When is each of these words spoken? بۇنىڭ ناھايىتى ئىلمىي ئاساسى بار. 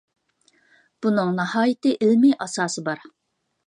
بۇنىڭ 1.05 1.31
ناھايىتى 1.41 1.95
ئىلمىي 2.01 2.37
ئاساسى 2.43 2.89
بار. 2.93 3.09